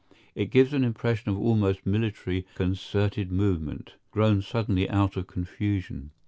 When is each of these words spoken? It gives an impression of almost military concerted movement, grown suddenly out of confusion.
It 0.33 0.49
gives 0.49 0.73
an 0.73 0.83
impression 0.83 1.29
of 1.29 1.37
almost 1.37 1.85
military 1.85 2.47
concerted 2.55 3.31
movement, 3.31 3.97
grown 4.09 4.41
suddenly 4.41 4.89
out 4.89 5.15
of 5.15 5.27
confusion. 5.27 6.09